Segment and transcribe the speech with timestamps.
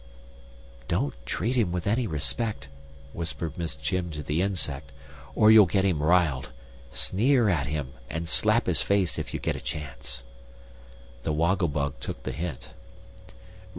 [0.87, 2.69] "Don't treat him with any respect,"
[3.13, 4.91] whispered Miss Chim to the Insect,
[5.35, 6.49] "or you'll get him riled.
[6.89, 10.23] Sneer at him, and slap his face if you get a chance."
[11.21, 12.71] The Woggle Bug took the hint.